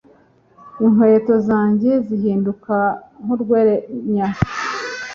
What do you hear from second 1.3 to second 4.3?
zanjye zihinduka nkurwenya